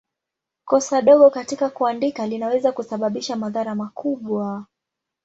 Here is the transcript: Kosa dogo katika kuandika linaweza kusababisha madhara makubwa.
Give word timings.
Kosa 0.65 1.01
dogo 1.01 1.29
katika 1.29 1.69
kuandika 1.69 2.27
linaweza 2.27 2.71
kusababisha 2.71 3.35
madhara 3.35 3.75
makubwa. 3.75 4.65